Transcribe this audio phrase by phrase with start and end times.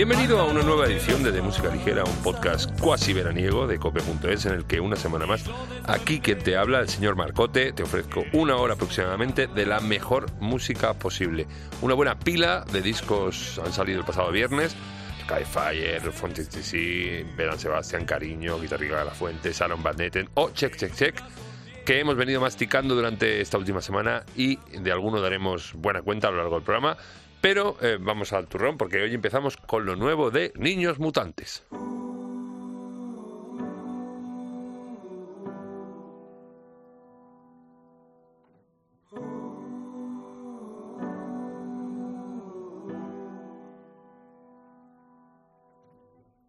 [0.00, 4.46] Bienvenido a una nueva edición de De Música Ligera, un podcast cuasi veraniego de cope.es
[4.46, 5.44] en el que una semana más,
[5.86, 10.32] aquí que te habla el señor Marcote, te ofrezco una hora aproximadamente de la mejor
[10.40, 11.46] música posible.
[11.82, 14.74] Una buena pila de discos han salido el pasado viernes.
[15.24, 20.76] Skyfire, Fonte TC, Verán Sebastián Cariño, Guitarriga de la Fuente, Sharon Van Etten o Check
[20.78, 21.22] Check Check
[21.84, 26.30] que hemos venido masticando durante esta última semana y de alguno daremos buena cuenta a
[26.30, 26.96] lo largo del programa.
[27.40, 31.64] Pero eh, vamos al turrón porque hoy empezamos con lo nuevo de Niños Mutantes.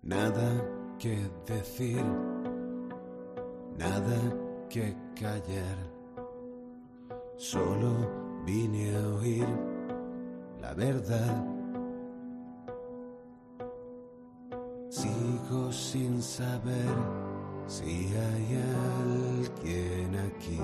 [0.04, 0.68] Nada
[1.00, 2.04] que decir,
[3.78, 4.20] nada
[4.70, 5.78] que callar,
[7.38, 9.71] solo vine a oír
[10.62, 11.46] la verdad.
[14.90, 16.96] Sigo sin saber
[17.68, 18.62] si hay
[19.00, 20.60] alguien aquí.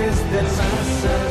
[0.00, 1.29] Mensajes del más.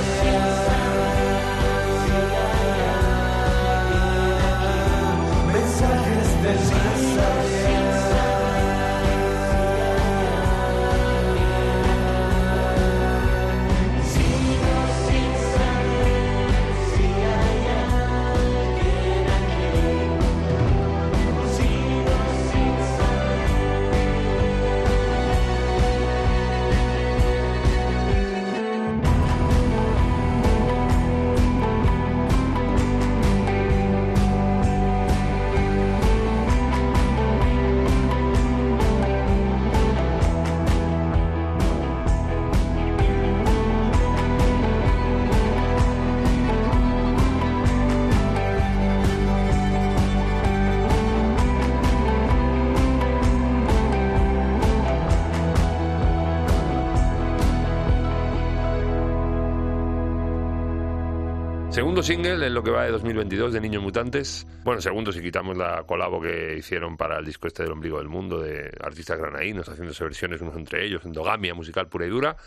[62.03, 64.47] Single en lo que va de 2022 de Niños Mutantes.
[64.63, 68.07] Bueno, segundo si quitamos la colabo que hicieron para el disco este del Ombligo del
[68.07, 72.37] Mundo de artistas granaínos haciéndose versiones unos entre ellos, endogamia musical pura y dura.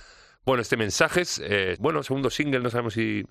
[0.44, 3.24] Bueno, este mensajes, eh, bueno, segundo single, no sabemos si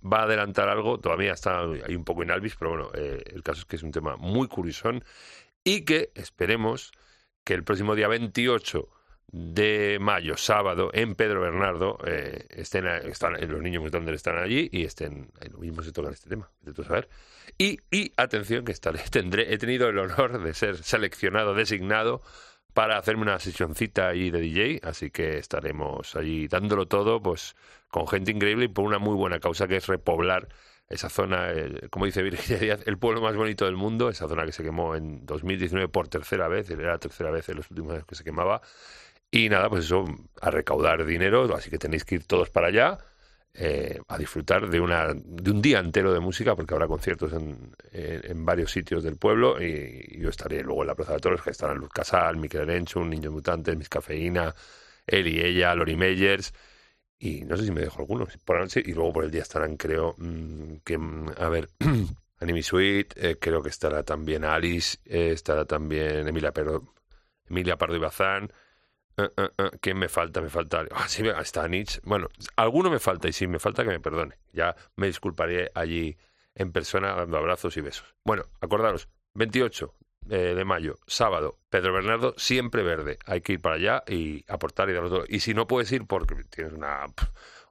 [0.00, 3.42] va a adelantar algo, todavía está ahí un poco en Alvis, pero bueno, eh, el
[3.42, 5.02] caso es que es un tema muy curiosón
[5.64, 6.92] y que esperemos
[7.42, 8.88] que el próximo día 28
[9.32, 15.30] de mayo, sábado, en Pedro Bernardo, eh, estén, están, los niños están allí y estén,
[15.40, 17.08] ahí lo mismo se tocan este tema, de tú saber.
[17.58, 22.22] Y, y atención, que esta, tendré, he tenido el honor de ser seleccionado, designado
[22.74, 27.56] para hacerme una sesioncita ahí de DJ, así que estaremos allí dándolo todo, pues
[27.88, 30.48] con gente increíble y por una muy buena causa que es repoblar
[30.88, 31.48] esa zona,
[31.90, 34.94] como dice Virginia Díaz, el pueblo más bonito del mundo, esa zona que se quemó
[34.96, 38.24] en 2019 por tercera vez, era la tercera vez en los últimos años que se
[38.24, 38.60] quemaba.
[39.34, 40.04] Y nada, pues eso,
[40.40, 42.98] a recaudar dinero, así que tenéis que ir todos para allá.
[43.52, 47.74] Eh, a disfrutar de, una, de un día entero de música, porque habrá conciertos en,
[47.92, 51.50] en, varios sitios del pueblo y, yo estaré luego en la Plaza de Toros, que
[51.50, 54.54] estarán Luz Casal, Miquel un Niño Mutante, Miss Cafeína,
[55.04, 56.52] él y ella, Lori Meyers,
[57.18, 58.28] y no sé si me dejo algunos
[58.76, 61.70] y luego por el día estarán, creo, mm, que, mm, a ver,
[62.38, 66.94] Anime Sweet, eh, creo que estará también Alice, eh, estará también Emilia, Pero,
[67.48, 68.52] Emilia Pardo y Bazán,
[69.16, 70.40] Uh, ¿Quién me falta?
[70.40, 70.84] Me falta.
[70.90, 72.00] Ah, sí, está Nietzsche.
[72.04, 74.38] Bueno, alguno me falta y si me falta que me perdone.
[74.52, 76.16] Ya me disculparé allí
[76.54, 78.14] en persona dando abrazos y besos.
[78.24, 79.94] Bueno, acordaros, 28
[80.30, 83.18] eh, de mayo, sábado, Pedro Bernardo, siempre verde.
[83.26, 85.24] Hay que ir para allá y aportar y darlo todo.
[85.28, 87.06] Y si no puedes ir porque tienes una,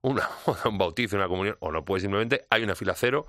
[0.02, 3.26] un bautizo, una comunión, o no puedes simplemente, hay una fila cero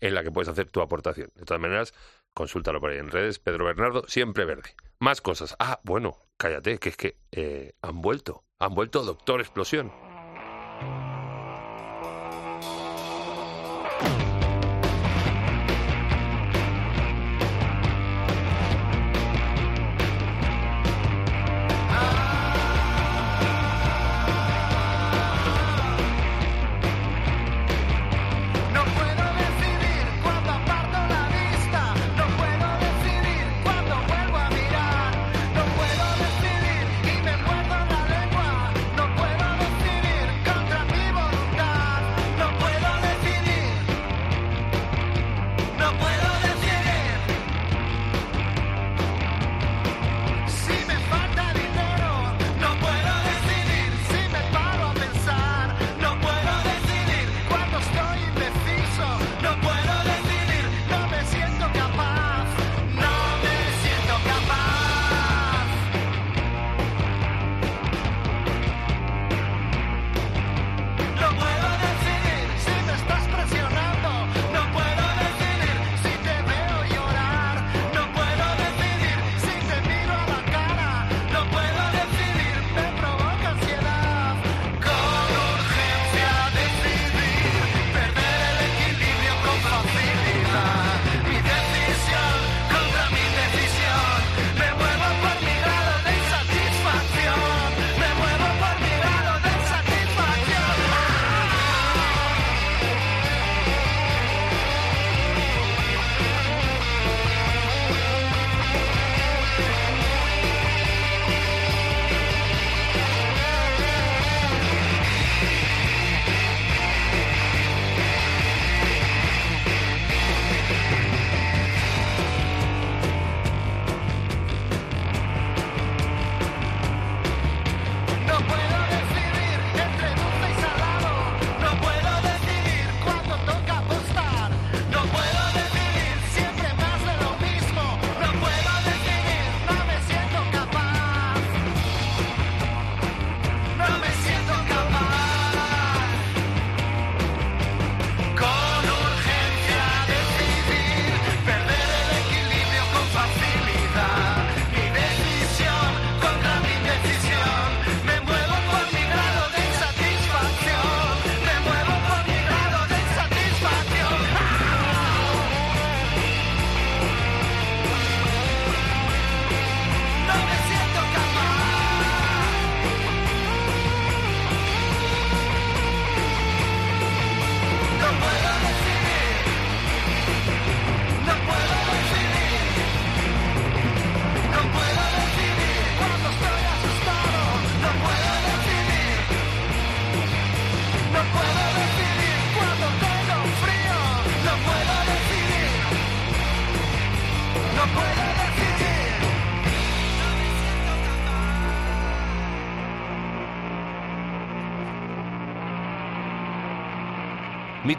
[0.00, 1.30] en la que puedes hacer tu aportación.
[1.34, 1.94] De todas maneras,
[2.34, 3.38] consúltalo por ahí en redes.
[3.38, 4.74] Pedro Bernardo, siempre verde.
[4.98, 5.56] Más cosas.
[5.58, 8.44] Ah, bueno, cállate, que es que eh, han vuelto.
[8.58, 9.92] Han vuelto Doctor Explosión.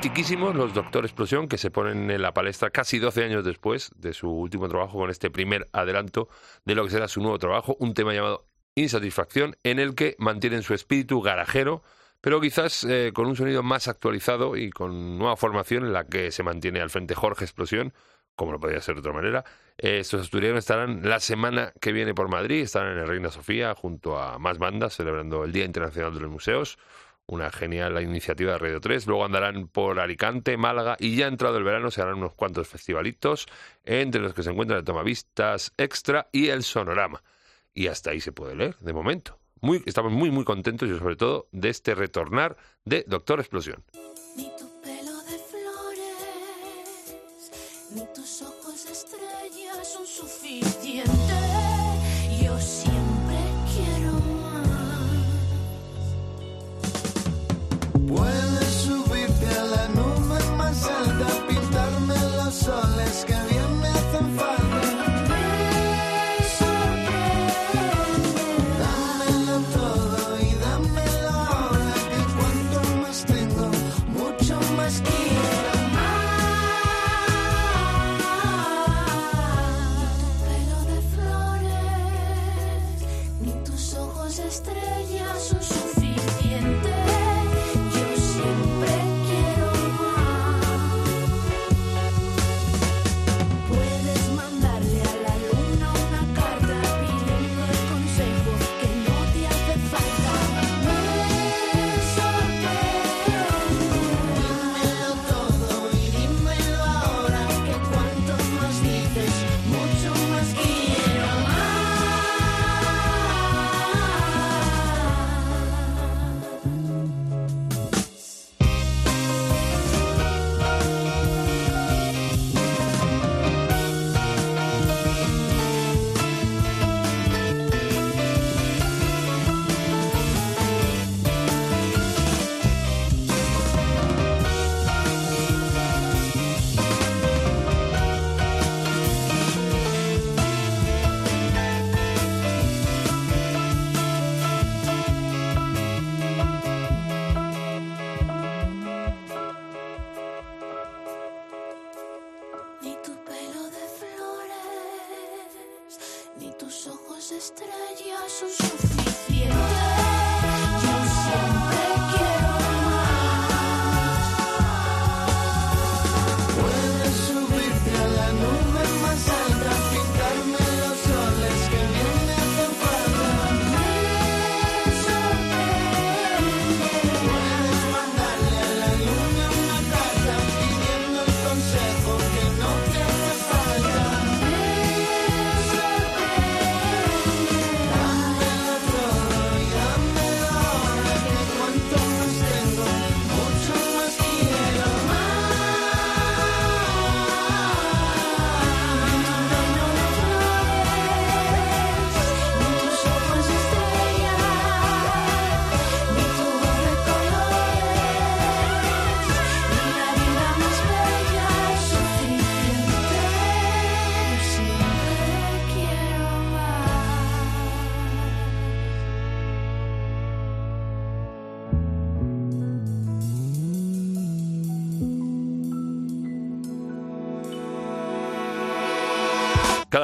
[0.06, 4.14] Mitiquísimos los Doctor Explosión que se ponen en la palestra casi 12 años después de
[4.14, 6.30] su último trabajo con este primer adelanto
[6.64, 8.46] de lo que será su nuevo trabajo, un tema llamado
[8.76, 11.82] Insatisfacción, en el que mantienen su espíritu garajero,
[12.22, 16.30] pero quizás eh, con un sonido más actualizado y con nueva formación en la que
[16.30, 17.92] se mantiene al frente Jorge Explosión,
[18.36, 19.44] como no podía ser de otra manera.
[19.76, 23.74] Eh, estos asturianos estarán la semana que viene por Madrid, estarán en el Reina Sofía
[23.74, 26.78] junto a más bandas celebrando el Día Internacional de los Museos,
[27.27, 29.08] una genial iniciativa de Radio 3.
[29.08, 33.48] Luego andarán por Alicante, Málaga y ya entrado el verano se harán unos cuantos festivalitos,
[33.84, 37.24] entre los que se encuentran el Tomavistas Extra y el Sonorama.
[37.74, 39.39] Y hasta ahí se puede leer, de momento.
[39.62, 43.84] Muy, estamos muy, muy contentos y sobre todo de este retornar de Doctor Explosión.
[44.36, 47.12] Ni tu pelo de flores,
[47.91, 51.55] ni tus ojos de estrellas son suficientes.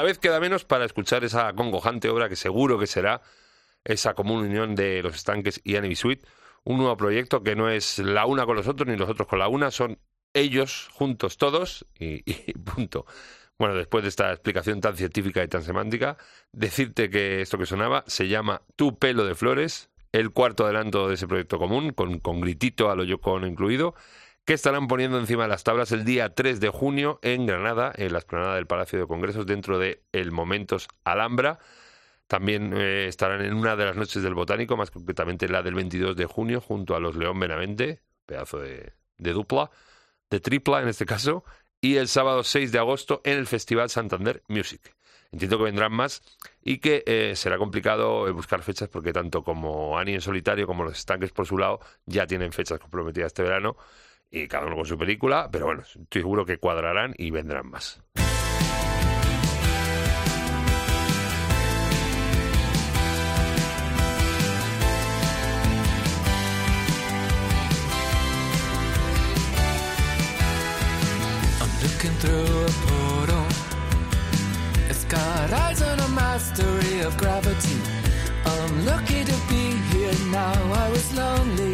[0.02, 3.22] Cada vez queda menos para escuchar esa acongojante obra que seguro que será
[3.84, 6.28] esa común unión de los estanques y Anime Suite,
[6.64, 9.38] un nuevo proyecto que no es la una con los otros ni los otros con
[9.38, 10.00] la una, son
[10.34, 12.24] ellos juntos todos y,
[12.66, 13.06] punto.
[13.60, 16.18] Bueno, después de esta explicación tan científica y tan semántica,
[16.52, 21.14] decirte que esto que sonaba se llama Tu pelo de flores, el cuarto adelanto de
[21.14, 23.94] ese proyecto común, con, con gritito a lo Yoko Ono incluido,
[24.46, 28.14] que estarán poniendo encima de las tablas el día 3 de junio en Granada, en
[28.14, 31.60] la explanada del Palacio de Congresos, dentro de el Momentos Alhambra.
[32.28, 36.16] También eh, estarán en una de las noches del Botánico, más concretamente la del 22
[36.16, 39.70] de junio, junto a los León Benavente, pedazo de, de dupla,
[40.30, 41.44] de tripla en este caso,
[41.82, 44.96] y el sábado 6 de agosto en el Festival Santander Music.
[45.32, 46.22] Entiendo que vendrán más
[46.62, 50.84] y que eh, será complicado eh, buscar fechas porque tanto como Ani en solitario como
[50.84, 53.78] los estanques por su lado ya tienen fechas comprometidas este verano
[54.32, 58.02] y cada uno con su película, pero bueno, estoy seguro que cuadrarán y vendrán más.
[72.22, 73.46] Through a portal.
[74.90, 77.78] It's got and a mastery of gravity.
[78.46, 80.54] I'm lucky to be here now.
[80.54, 81.71] I was lonely.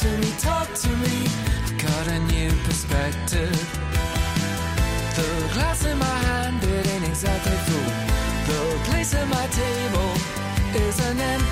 [0.00, 1.26] to me, talk to me.
[1.66, 3.52] I got a new perspective.
[5.14, 7.92] The glass in my hand, it ain't exactly full.
[8.48, 10.12] The place at my table
[10.86, 11.49] is an empty.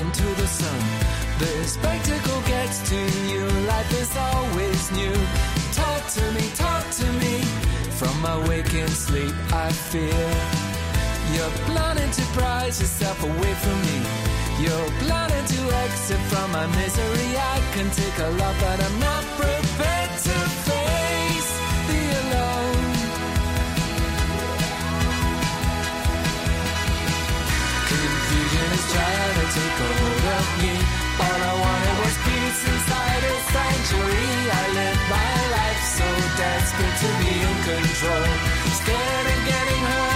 [0.00, 0.80] Into the sun.
[1.38, 3.00] The spectacle gets to
[3.30, 5.16] you, life is always new.
[5.72, 7.34] Talk to me, talk to me.
[7.98, 10.26] From my waking sleep, I fear.
[11.34, 13.98] You're planning to prize yourself away from me.
[14.62, 17.28] You're planning to exit from my misery.
[17.54, 19.95] I can take a lot, but I'm not prepared
[29.56, 30.74] take hold of me.
[31.24, 34.34] All I wanted was peace inside a sanctuary.
[34.60, 36.08] I lived my life so
[36.40, 38.28] desperate to be in control.
[38.80, 40.15] Scared of getting hurt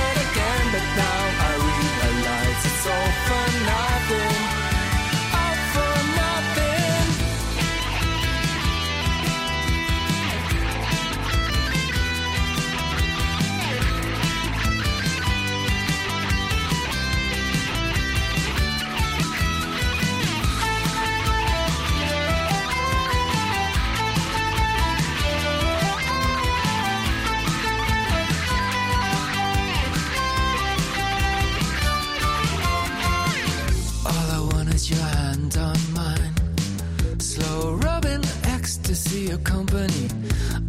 [38.90, 40.08] ecstasy accompany.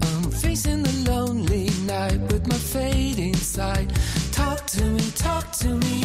[0.03, 3.89] I'm facing the lonely night with my fading sight.
[4.31, 6.03] Talk to me, talk to me.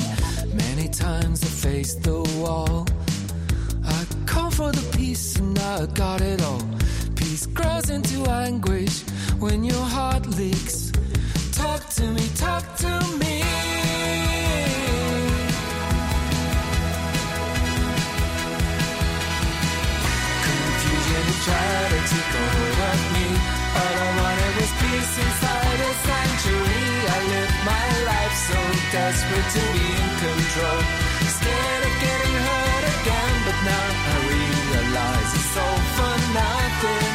[0.55, 2.87] Many times I faced the wall.
[3.85, 6.63] I call for the peace and I got it all.
[7.17, 9.03] Peace grows into anguish
[9.39, 10.93] when your heart leaks.
[11.53, 13.76] Talk to me, talk to me.
[21.47, 23.27] Trying to take hold of me.
[23.79, 26.91] All I wanted was peace inside a sanctuary.
[27.07, 28.59] I lived my life so
[28.91, 30.81] desperate to be in control.
[31.39, 37.15] Scared of getting hurt again, but now I realize it's all for nothing.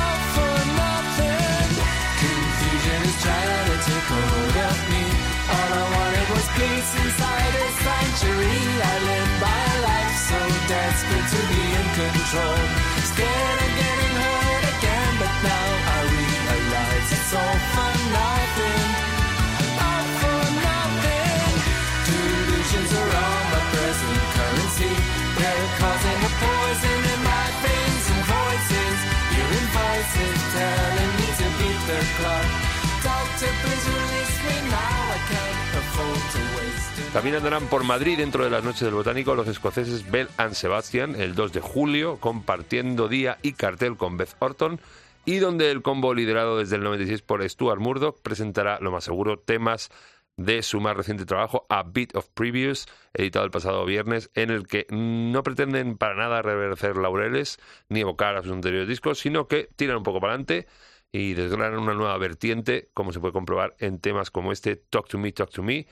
[0.00, 1.68] All for nothing.
[2.16, 5.04] Confusion is trying to take hold of me.
[5.52, 8.64] All I wanted was peace inside a sanctuary.
[8.80, 10.40] I lived my life so
[10.72, 12.95] desperate to be in control.
[13.16, 18.88] Scared getting hurt again, but now I realize it's all for nothing.
[19.88, 21.48] All for nothing.
[22.12, 24.92] Delusions are all my present currency.
[25.40, 28.98] They're causing poison in my veins and voices.
[30.52, 32.48] Telling me to beat the clock.
[33.00, 35.16] Doctor, please release me now.
[35.16, 36.45] I can't afford to.
[37.12, 41.18] También andarán por Madrid dentro de las noches del botánico los escoceses Bell and Sebastian
[41.20, 44.80] el 2 de julio, compartiendo día y cartel con Beth Orton,
[45.24, 49.38] y donde el combo liderado desde el 96 por Stuart Murdoch presentará, lo más seguro,
[49.38, 49.90] temas
[50.36, 54.66] de su más reciente trabajo, A Bit of Previews, editado el pasado viernes, en el
[54.66, 59.68] que no pretenden para nada reverdecer laureles ni evocar a sus anteriores discos, sino que
[59.76, 60.66] tiran un poco para adelante
[61.10, 65.18] y desgranan una nueva vertiente, como se puede comprobar en temas como este Talk to
[65.18, 65.86] Me, Talk to Me.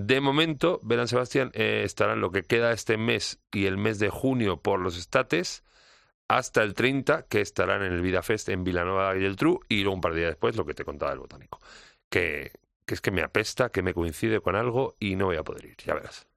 [0.00, 4.10] De momento, Belán Sebastián eh, estarán lo que queda este mes y el mes de
[4.10, 5.64] junio por los estates,
[6.28, 9.82] hasta el 30, que estarán en el Vida Fest en Vilanova y el Tru, y
[9.82, 11.58] luego un par de días después lo que te contaba el botánico.
[12.08, 12.52] Que,
[12.86, 15.64] que es que me apesta, que me coincide con algo y no voy a poder
[15.64, 16.28] ir, ya verás.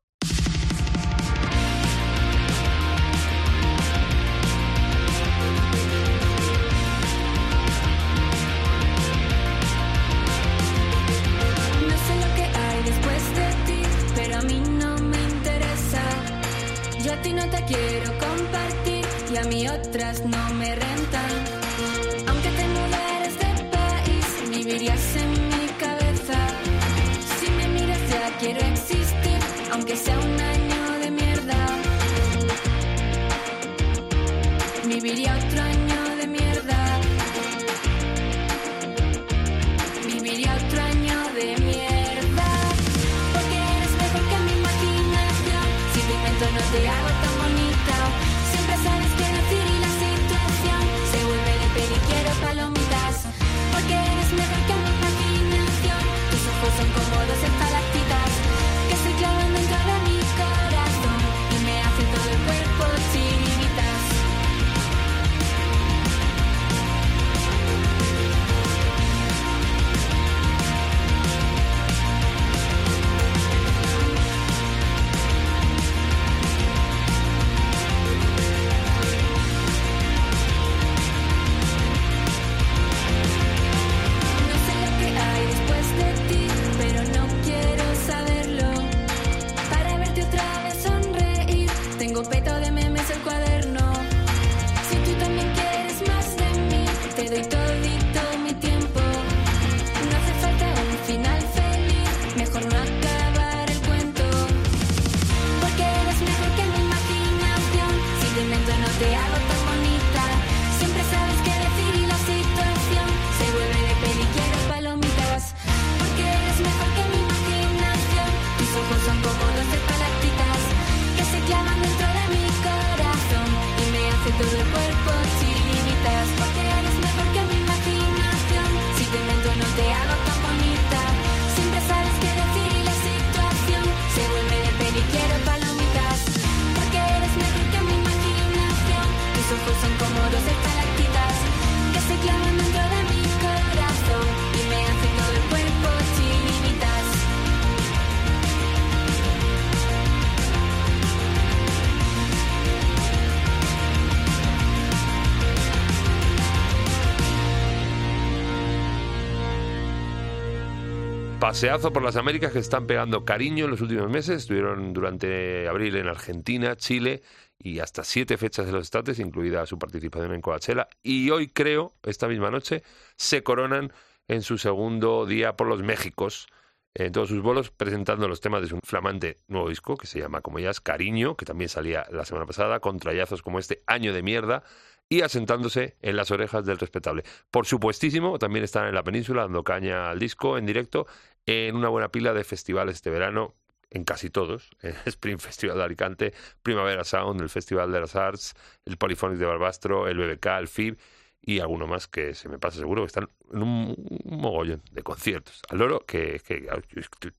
[161.52, 164.44] Paseazo por las Américas que están pegando cariño en los últimos meses.
[164.44, 167.24] Estuvieron durante abril en Argentina, Chile
[167.60, 170.88] y hasta siete fechas de los estates, incluida su participación en Coachella.
[171.04, 172.84] Y hoy creo, esta misma noche,
[173.18, 173.92] se coronan
[174.30, 176.48] en su segundo día por los Méxicos
[176.94, 180.40] en todos sus bolos presentando los temas de su flamante nuevo disco que se llama
[180.40, 184.14] como ya es Cariño, que también salía la semana pasada, con trayazos como este Año
[184.14, 184.64] de Mierda
[185.12, 187.24] y asentándose en las orejas del respetable.
[187.50, 191.06] Por supuestísimo, también están en la península dando caña al disco en directo
[191.46, 193.56] en una buena pila de festivales este verano,
[193.90, 198.56] en casi todos, el Spring Festival de Alicante, Primavera Sound, el Festival de las Arts,
[198.86, 200.98] el Polyphonic de Barbastro, el BBK, el FIB
[201.44, 205.62] y alguno más que se me pasa seguro que están en un, mogollón de conciertos.
[205.70, 206.70] Al loro, que, que,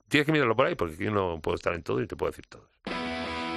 [0.09, 2.31] tienes que mirarlo por ahí porque yo no puedo estar en todo y te puedo
[2.31, 2.69] decir todos.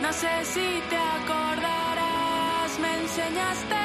[0.01, 3.84] No sé si te acordarás, me enseñaste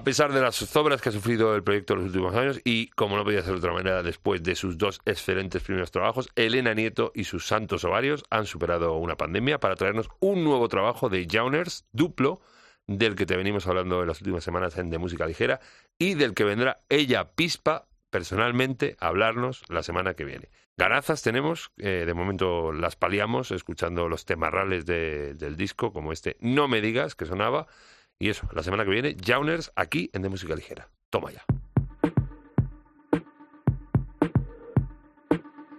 [0.00, 2.88] A pesar de las zozobras que ha sufrido el proyecto en los últimos años y,
[2.88, 6.72] como no podía ser de otra manera, después de sus dos excelentes primeros trabajos, Elena
[6.72, 11.26] Nieto y sus santos ovarios han superado una pandemia para traernos un nuevo trabajo de
[11.30, 12.40] Jauners, duplo,
[12.86, 15.60] del que te venimos hablando en las últimas semanas en De Música Ligera
[15.98, 20.48] y del que vendrá ella, Pispa, personalmente a hablarnos la semana que viene.
[20.78, 26.38] Ganazas tenemos, eh, de momento las paliamos escuchando los temarrales de- del disco, como este
[26.40, 27.66] No me digas, que sonaba,
[28.20, 30.88] y eso, la semana que viene, Jauners aquí en De Música Ligera.
[31.08, 31.42] Toma ya.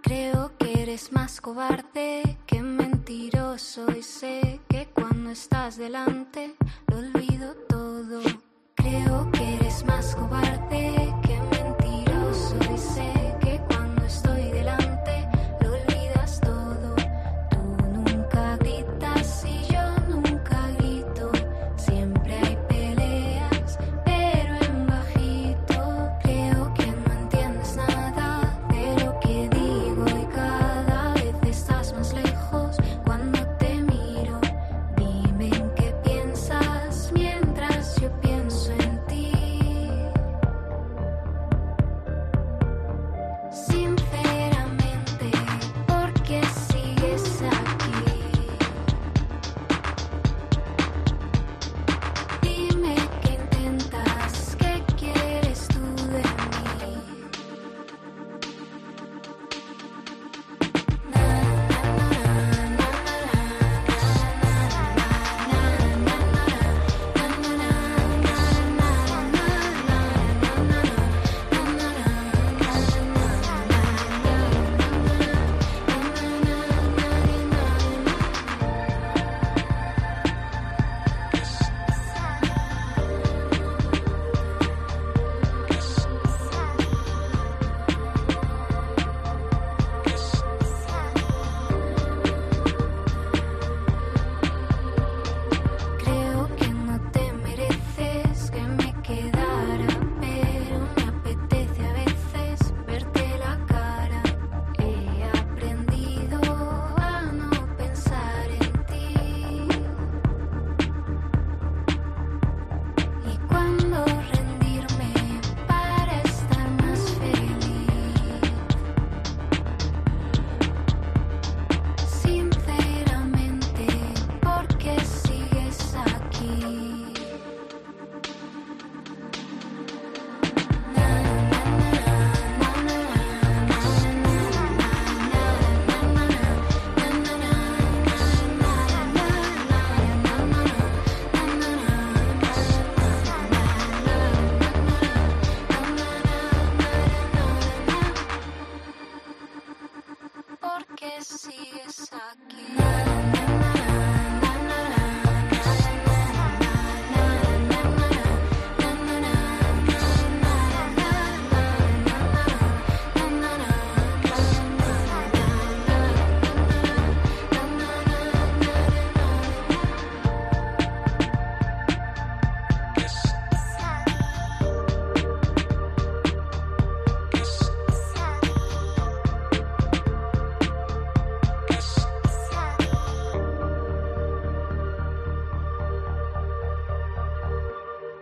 [0.01, 6.55] Creo que eres más cobarde que mentiroso y sé que cuando estás delante
[6.87, 8.21] lo olvido todo.
[8.73, 11.20] Creo que eres más cobarde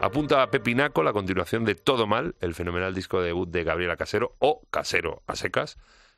[0.09, 3.95] Apunta a Pepinaco la continuación de Todo Mal, el fenomenal disco de debut de Gabriela
[3.95, 5.77] Casero, o Casero a secas,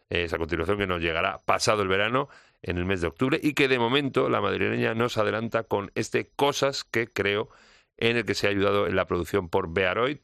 [0.10, 2.30] esa continuación que nos llegará pasado el verano,
[2.62, 6.30] en el mes de octubre, y que de momento la madrileña nos adelanta con este
[6.38, 7.50] Cosas que creo,
[7.98, 10.20] en el que se ha ayudado en la producción por Bearoid,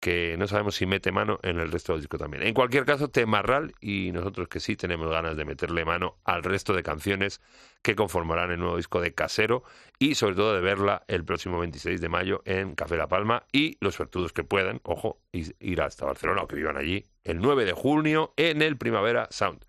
[0.00, 2.42] que no sabemos si mete mano en el resto del disco también.
[2.42, 6.74] En cualquier caso, Temarral y nosotros que sí tenemos ganas de meterle mano al resto
[6.74, 7.40] de canciones
[7.82, 9.64] que conformarán el nuevo disco de Casero
[9.98, 13.78] y sobre todo de verla el próximo 26 de mayo en Café La Palma y
[13.80, 17.72] los suertudos que puedan, ojo, ir hasta Barcelona o que vivan allí el 9 de
[17.72, 19.64] junio en el Primavera Sound,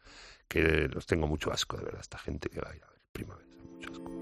[0.48, 3.00] que los tengo mucho asco de verdad, esta gente que va a ir a ver
[3.12, 3.48] Primavera.
[3.64, 4.17] Mucho asco.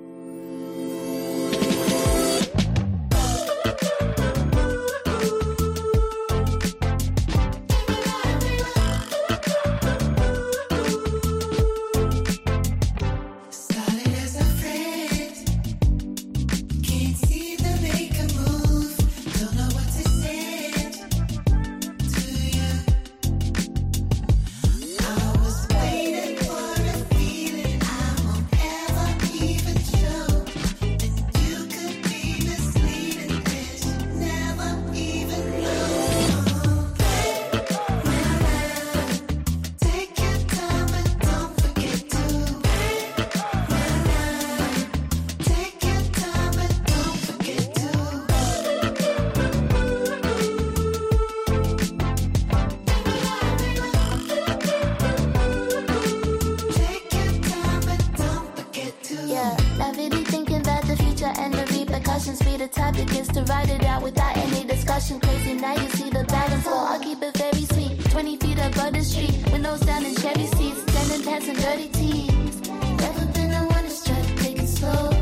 [62.65, 65.19] The topic is to write it out without any discussion.
[65.19, 66.63] Crazy now you see the balance.
[66.63, 68.03] So I'll keep it very sweet.
[68.09, 72.69] 20 feet above the street, windows down in cherry seats, standing pants and dirty tees.
[73.03, 75.14] Never been the one to strut, take it slow.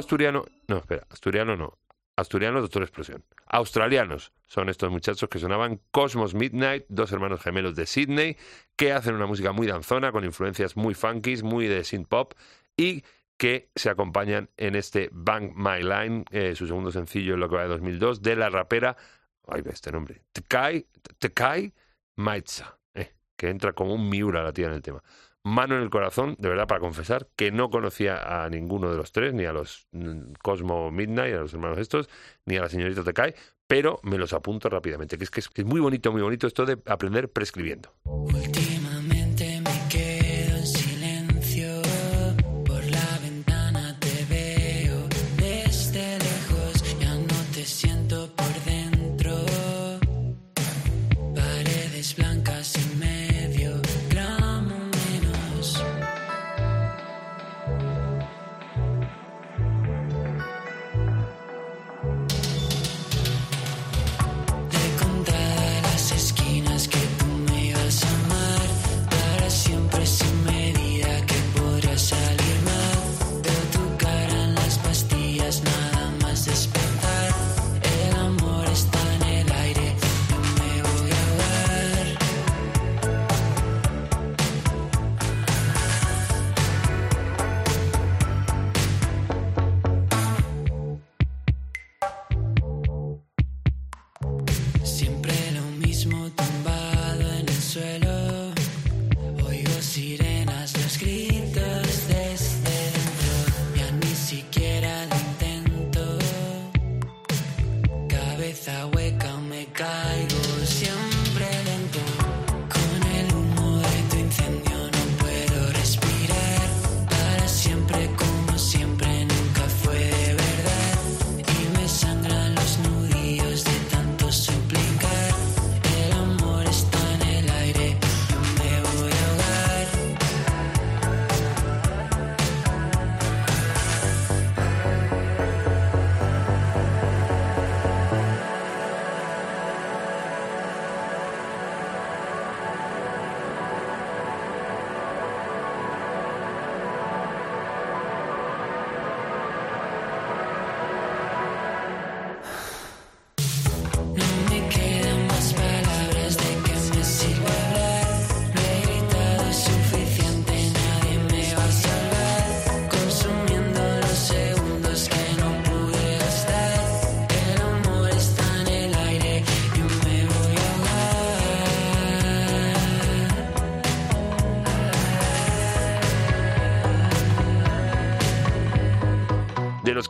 [0.00, 1.78] Asturiano, no, espera, asturiano no,
[2.16, 3.24] asturiano Doctor Explosión.
[3.46, 8.36] Australianos son estos muchachos que sonaban Cosmos Midnight, dos hermanos gemelos de Sydney,
[8.76, 12.34] que hacen una música muy danzona, con influencias muy funky, muy de synth pop,
[12.76, 13.04] y
[13.36, 17.56] que se acompañan en este Bang My Line, eh, su segundo sencillo en lo que
[17.56, 18.96] va de 2002, de la rapera,
[19.48, 20.86] ay, ve este nombre, Tekai,
[21.18, 21.72] Tekai
[22.16, 25.02] Maitza, eh, que entra como un miura la tía en el tema.
[25.42, 29.12] Mano en el corazón, de verdad, para confesar que no conocía a ninguno de los
[29.12, 32.08] tres, ni a los mm, Cosmo Midnight, a los hermanos estos,
[32.44, 33.34] ni a la señorita Tekai,
[33.66, 36.66] pero me los apunto rápidamente, es que es, que es muy bonito, muy bonito esto
[36.66, 37.90] de aprender prescribiendo.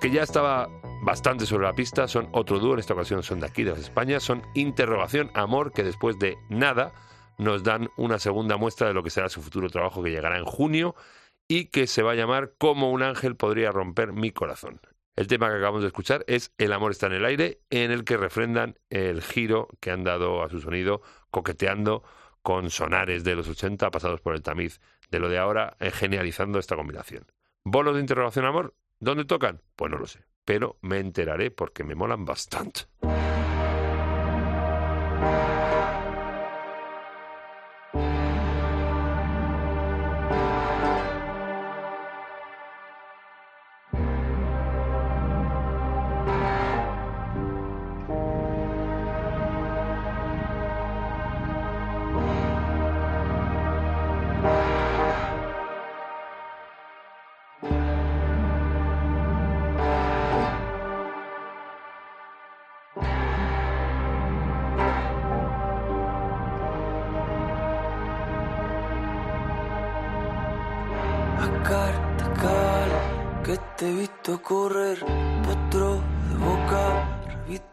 [0.00, 0.68] Que ya estaba
[1.02, 3.80] bastante sobre la pista, son otro dúo, en esta ocasión son de aquí, de las
[3.80, 6.92] Españas, son Interrogación Amor, que después de nada
[7.36, 10.46] nos dan una segunda muestra de lo que será su futuro trabajo que llegará en
[10.46, 10.94] junio
[11.48, 14.80] y que se va a llamar Como un ángel podría romper mi corazón.
[15.16, 18.04] El tema que acabamos de escuchar es El amor está en el aire, en el
[18.04, 22.04] que refrendan el giro que han dado a su sonido, coqueteando
[22.40, 24.80] con sonares de los 80 pasados por el tamiz
[25.10, 27.26] de lo de ahora, eh, genializando esta combinación.
[27.64, 28.74] ¿Bolos de interrogación amor?
[29.02, 29.62] ¿Dónde tocan?
[29.76, 32.82] Pues no lo sé, pero me enteraré porque me molan bastante.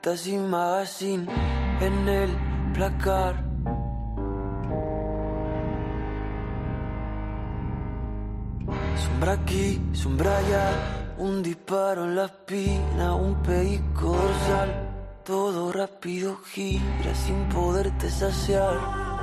[0.08, 1.26] Revistas y magazine
[1.82, 2.30] En el
[2.74, 3.44] placar.
[8.96, 14.70] Sombra aquí, sombra allá Un disparo en la espina, un pellizco dorsal.
[15.24, 19.17] Todo rápido gira sin poderte saciar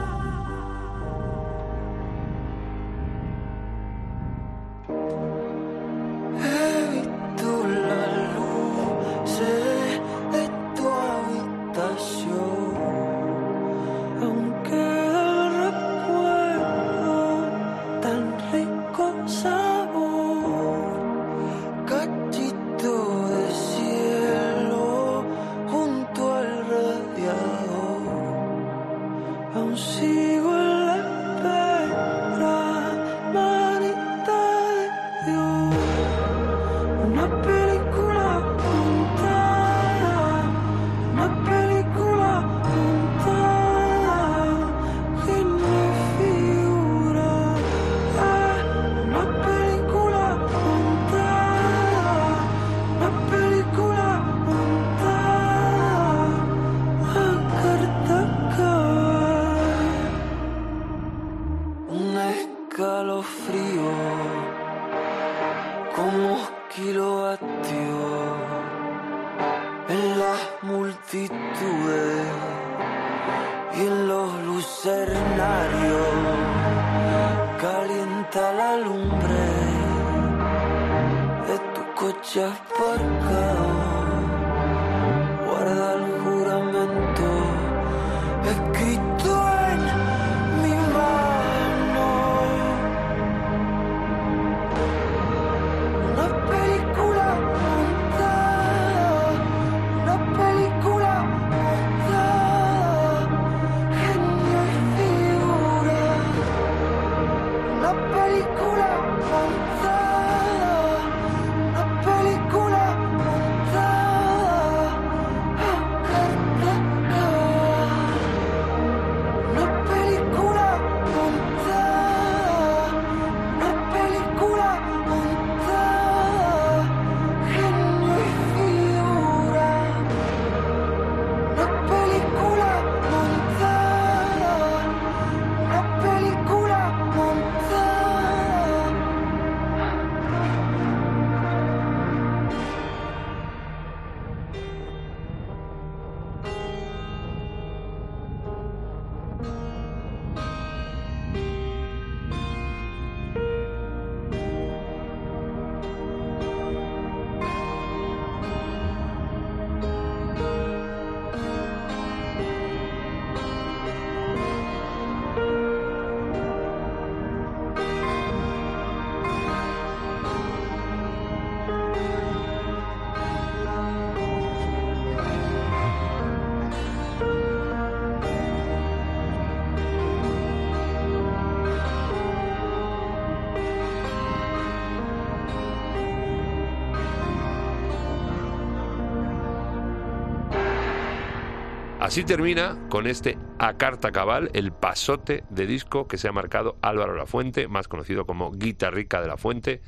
[192.15, 196.79] Así termina con este A Carta Cabal, el pasote de disco que se ha marcado
[196.81, 199.83] Álvaro Lafuente, más conocido como Guitarrica de la Fuente,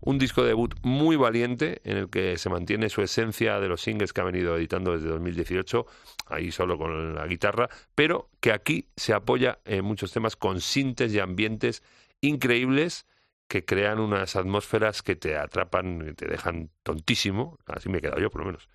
[0.00, 4.12] Un disco debut muy valiente en el que se mantiene su esencia de los singles
[4.12, 5.84] que ha venido editando desde 2018,
[6.28, 11.12] ahí solo con la guitarra, pero que aquí se apoya en muchos temas con sintes
[11.12, 11.82] y ambientes
[12.20, 13.06] increíbles
[13.48, 18.20] que crean unas atmósferas que te atrapan, que te dejan tontísimo, así me he quedado
[18.20, 18.68] yo por lo menos.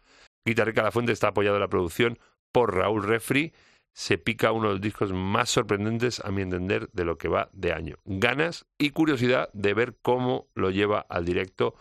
[0.44, 2.20] Guitarrica La Fuente está apoyado en la producción
[2.58, 3.54] por Raúl Refri,
[3.94, 7.52] se pica uno de los discos más sorprendentes, a mi entender, de lo que va
[7.54, 7.98] de año.
[8.04, 11.76] Ganas y curiosidad de ver cómo lo lleva al directo,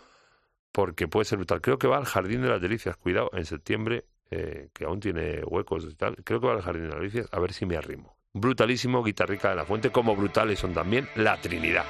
[0.73, 1.63] porque puede ser brutal.
[1.63, 5.43] Creo que va al Jardín de las Delicias, cuidado, en septiembre, eh, que aún tiene
[5.47, 6.17] huecos y tal.
[6.25, 8.15] Creo que va al Jardín de las Delicias, a ver si me arrimo.
[8.35, 11.87] Brutalísimo, Guitarrica de la Fuente, como brutales son también La Trinidad.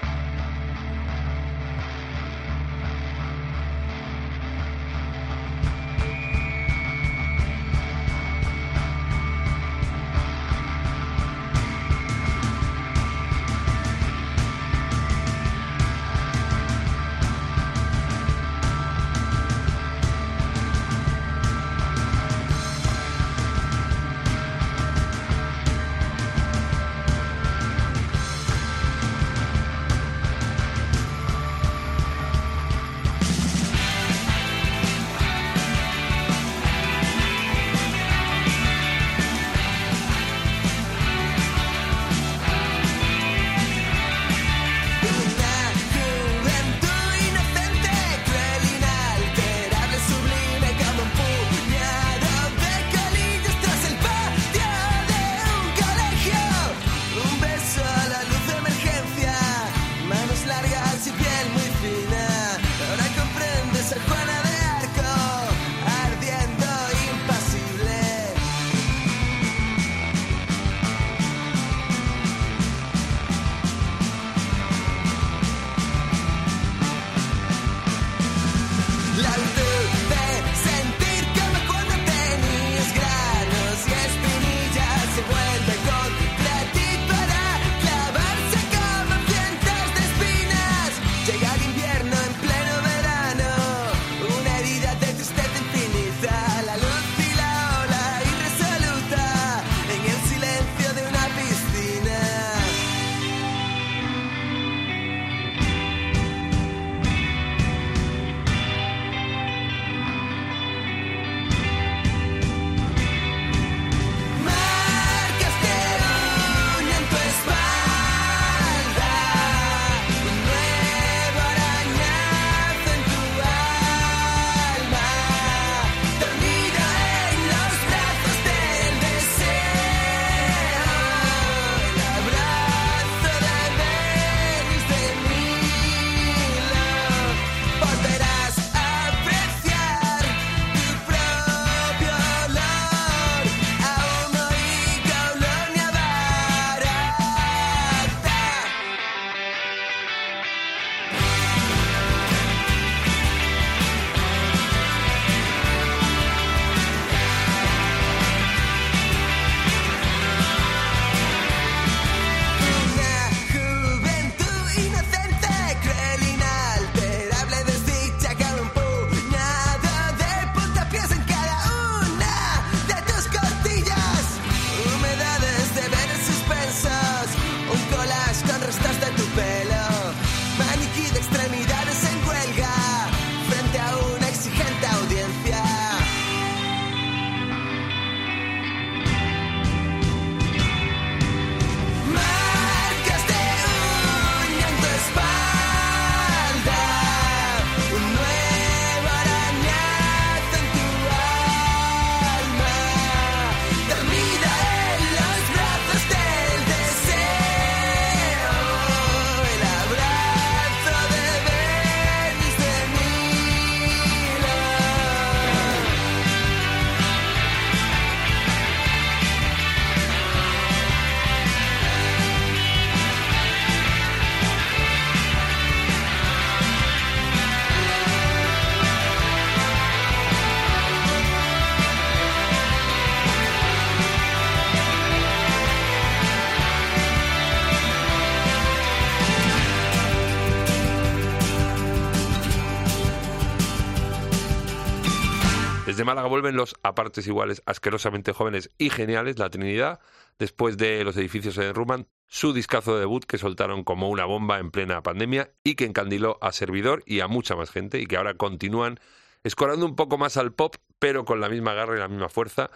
[246.06, 250.00] Málaga vuelven los a partes iguales, asquerosamente jóvenes y geniales, La Trinidad,
[250.38, 254.58] después de Los edificios se derrumban, su discazo de debut que soltaron como una bomba
[254.58, 258.16] en plena pandemia y que encandiló a Servidor y a mucha más gente y que
[258.16, 258.98] ahora continúan
[259.44, 262.70] escorando un poco más al pop, pero con la misma garra y la misma fuerza.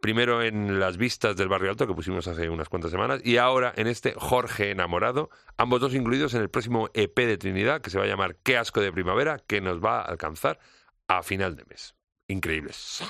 [0.00, 3.72] Primero en las vistas del Barrio Alto, que pusimos hace unas cuantas semanas, y ahora
[3.76, 7.98] en este Jorge Enamorado, ambos dos incluidos en el próximo EP de Trinidad, que se
[7.98, 10.58] va a llamar Qué asco de primavera, que nos va a alcanzar
[11.08, 11.93] a final de mes.
[12.28, 13.02] Increíbles.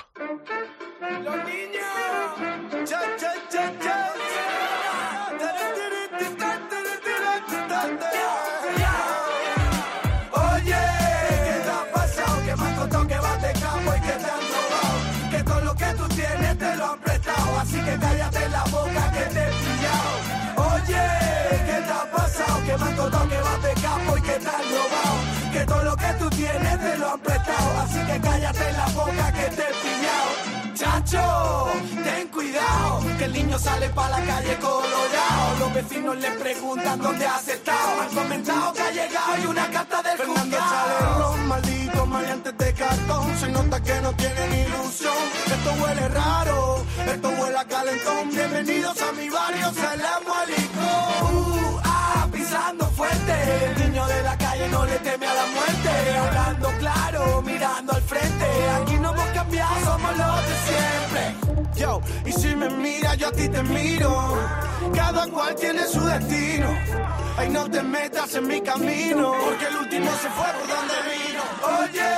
[28.55, 30.75] Cállate la boca que te he pillado.
[30.75, 31.71] Chacho,
[32.03, 35.59] ten cuidado, que el niño sale para la calle colorado.
[35.59, 38.01] Los vecinos le preguntan dónde has estado.
[38.01, 43.37] Han comentado que ha llegado y una carta del Fernando Chalerón, maldito maleantes de cartón.
[43.39, 45.13] Se nota que no tienen ilusión.
[45.47, 48.29] Esto huele raro, esto huele a calentón.
[48.29, 49.87] Bienvenidos a mi barrio, se
[62.25, 64.11] y si me mira, yo a ti te miro.
[64.93, 66.67] Cada cual tiene su destino.
[67.37, 69.33] Ay, no te metas en mi camino.
[69.43, 71.43] Porque el último se fue por donde vino.
[71.79, 72.09] Oye,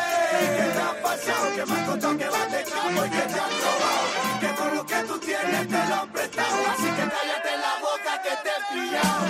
[0.57, 1.55] ¿qué te ha pasado?
[1.55, 4.05] Que me han contado que vas de campo y que te han robado.
[4.41, 6.55] Que todo lo que tú tienes te lo han prestado.
[6.71, 9.23] Así que cállate la boca que te he pillado.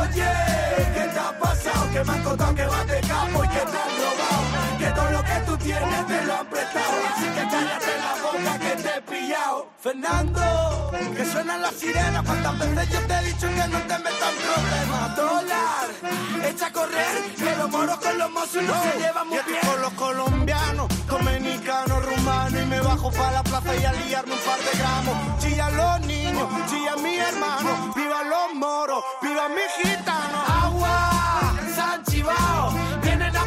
[0.00, 0.30] Oye,
[0.94, 1.90] ¿qué te ha pasado?
[1.92, 4.53] Que me han contado que vas de campo y que te han robado.
[5.34, 6.94] Que tú tienes te lo han prestado.
[7.10, 9.68] Así que cállate la boca que te he pillado.
[9.80, 12.22] Fernando, que suenan las sirenas.
[12.24, 15.16] ¿Cuántas veces yo te he dicho que no te metas en problemas?
[15.16, 15.86] Dólar,
[16.48, 17.22] echa a correr.
[17.36, 19.60] Que los moros con los mozos no se llevan muy bien.
[19.66, 22.62] con los colombianos, dominicanos, rumanos.
[22.62, 25.16] Y me bajo para la plaza y a liarme un par de gramos.
[25.40, 27.92] Chillan los niños, chillan mi hermano.
[27.96, 30.38] Viva los moros, viva mi gitano.
[30.62, 31.13] Agua,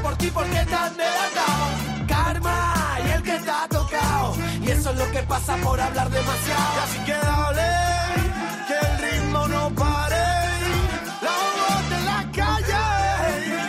[0.07, 1.65] por ti porque te han delatado.
[2.07, 2.57] Karma
[3.05, 4.35] y el que te ha tocado.
[4.65, 6.71] Y eso es lo que pasa por hablar demasiado.
[6.75, 7.71] Y así que dale,
[8.67, 10.27] que el ritmo no pare.
[11.27, 12.83] La voz de la calle.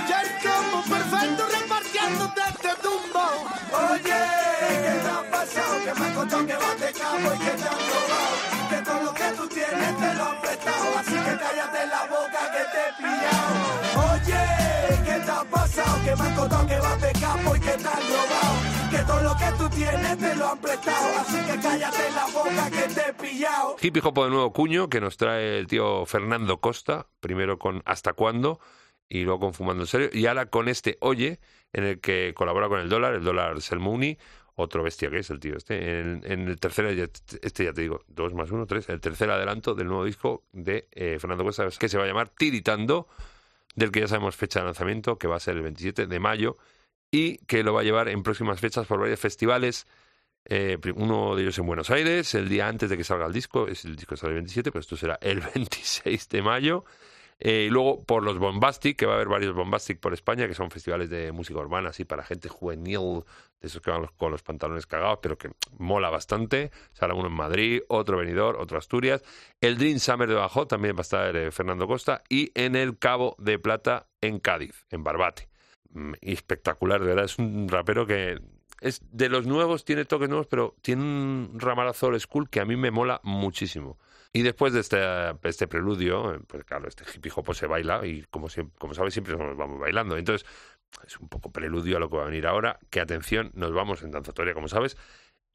[0.08, 3.24] Ya el combo perfecto repartiendo de este tumbo.
[3.90, 4.20] Oye,
[4.84, 5.74] ¿qué te ha pasado?
[5.84, 8.34] Que me contado que vas de y que te han robado.
[8.70, 10.86] Que todo lo que tú tienes te lo han prestado.
[11.00, 14.07] Así que cállate la boca que te he pillado.
[16.08, 18.90] Que me contado que vas de campo y que te robado.
[18.90, 21.18] Que todo lo que tú tienes te lo han prestado.
[21.20, 23.76] Así que cállate la boca que te he pillado.
[23.78, 28.14] Hippie Hop de nuevo cuño que nos trae el tío Fernando Costa, primero con Hasta
[28.14, 28.58] cuándo
[29.06, 31.40] y luego con Fumando en serio, y ahora con este Oye,
[31.74, 34.16] en el que colabora con el dólar, el dólar Selmouni,
[34.54, 36.86] otro bestia que es el tío este, en, el tercer,
[37.42, 40.88] este ya te digo, dos más uno, tres, el tercer adelanto del nuevo disco de
[40.92, 43.08] eh, Fernando Costa, que se va a llamar Tiritando,
[43.74, 46.56] del que ya sabemos fecha de lanzamiento, que va a ser el 27 de mayo,
[47.10, 49.86] y que lo va a llevar en próximas fechas por varios festivales,
[50.44, 53.68] eh, uno de ellos en Buenos Aires, el día antes de que salga el disco,
[53.68, 56.84] es el disco sale el 27, pero esto será el 26 de mayo.
[57.40, 60.54] Eh, y luego por los Bombastic, que va a haber varios Bombastic por España, que
[60.54, 63.22] son festivales de música urbana, así para gente juvenil,
[63.60, 66.70] de esos que van con los pantalones cagados, pero que mola bastante.
[66.92, 69.22] Será uno en Madrid, otro venidor, otro Asturias.
[69.60, 72.22] El Dream Summer de Bajo también va a estar eh, Fernando Costa.
[72.28, 75.48] Y en el Cabo de Plata, en Cádiz, en Barbate.
[75.90, 77.24] Mm, espectacular, de verdad.
[77.24, 78.38] Es un rapero que
[78.80, 82.64] es de los nuevos, tiene toques nuevos, pero tiene un ramalazo old school que a
[82.64, 83.98] mí me mola muchísimo.
[84.32, 84.98] Y después de este,
[85.42, 88.48] este preludio, pues claro, este hippie hop se baila y como,
[88.78, 90.16] como sabes siempre nos vamos bailando.
[90.16, 90.46] Entonces
[91.06, 92.78] es un poco preludio a lo que va a venir ahora.
[92.90, 94.96] Que atención, nos vamos en danzatoria, como sabes.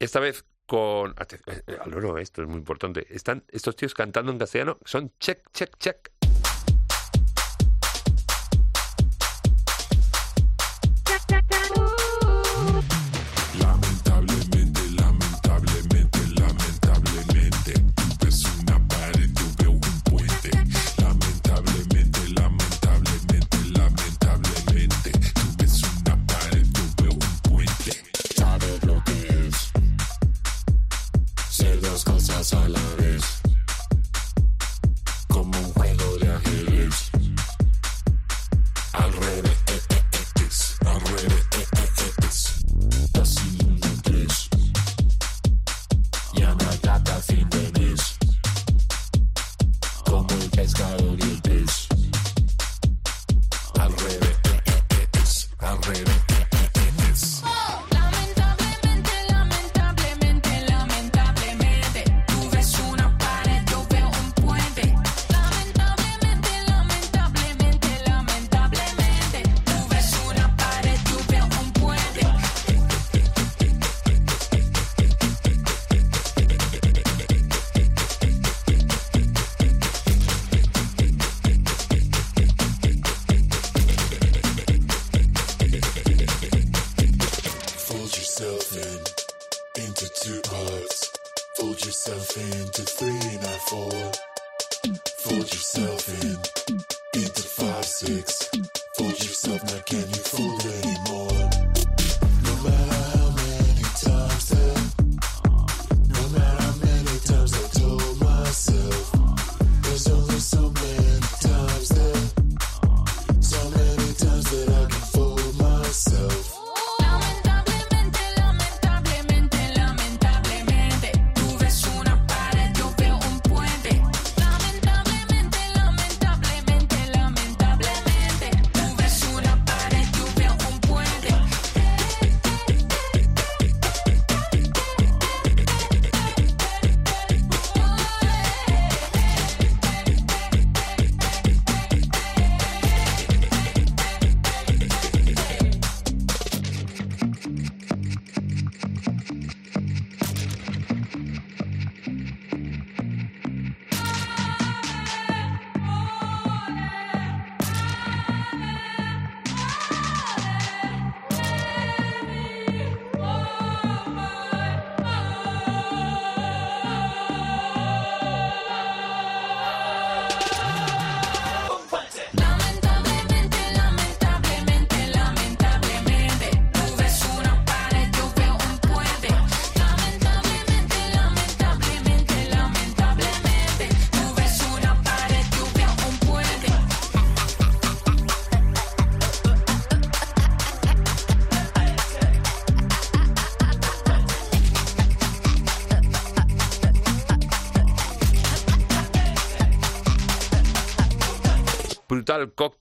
[0.00, 1.12] Esta vez con...
[1.12, 3.06] eh, eh, al oro, esto es muy importante.
[3.14, 4.78] Están estos tíos cantando en castellano.
[4.84, 6.10] Son check, check, check.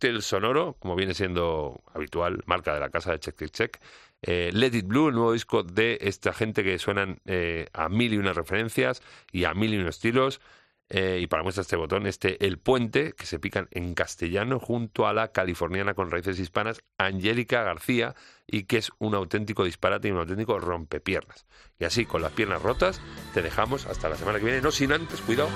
[0.03, 3.79] Cóctel sonoro, como viene siendo habitual, marca de la casa de Check Check Check.
[4.21, 8.13] Eh, Let It Blue, el nuevo disco de esta gente que suenan eh, a mil
[8.13, 9.01] y unas referencias
[9.31, 10.41] y a mil y unos estilos.
[10.89, 15.07] Eh, y para muestra este botón, este El Puente, que se pican en castellano junto
[15.07, 18.13] a la californiana con raíces hispanas, Angélica García,
[18.45, 21.45] y que es un auténtico disparate y un auténtico rompepiernas.
[21.79, 22.99] Y así, con las piernas rotas,
[23.33, 25.49] te dejamos hasta la semana que viene, no sin antes, cuidado.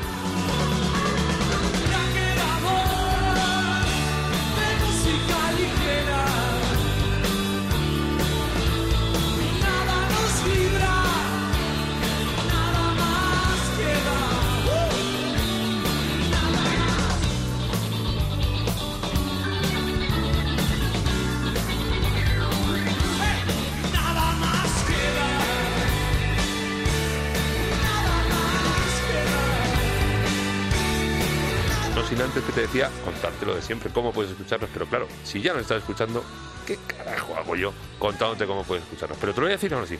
[32.57, 34.71] Te decía, contarte lo de siempre, cómo puedes escucharnos.
[34.73, 36.23] Pero claro, si ya no estás escuchando,
[36.65, 39.19] ¿qué carajo hago yo contándote cómo puedes escucharnos?
[39.19, 39.95] Pero te lo voy a decir ahora sí.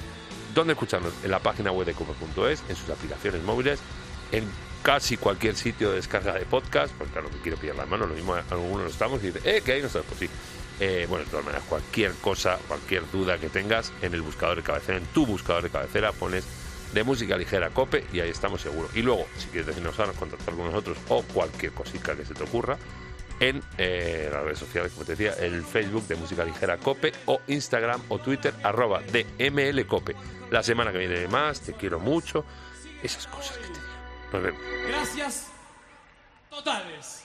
[0.55, 1.14] ¿Dónde escucharnos?
[1.24, 3.80] En la página web de cope.es, en sus aplicaciones móviles,
[4.32, 4.43] en
[4.82, 8.16] casi cualquier sitio de descarga de podcast, porque claro, que quiero pillar las manos, lo
[8.16, 10.28] mismo algunos no estamos y dice, eh, que ahí no pues sí.
[10.80, 14.64] Eh, bueno, de todas maneras, cualquier cosa, cualquier duda que tengas en el buscador de
[14.64, 16.43] cabecera, en tu buscador de cabecera, pones
[16.93, 18.95] de música ligera cope y ahí estamos seguros.
[18.95, 22.43] Y luego, si quieres decirnos algo, contactar con nosotros o cualquier cosita que se te
[22.43, 22.77] ocurra
[23.39, 27.39] en eh, las redes sociales, como te decía, el Facebook de Música Ligera Cope o
[27.47, 30.15] Instagram o Twitter arroba DML Cope.
[30.49, 32.45] La semana que viene más, te quiero mucho,
[33.03, 33.81] esas cosas que te digo.
[34.33, 34.61] Nos vemos.
[34.88, 35.47] Gracias
[36.49, 37.23] totales.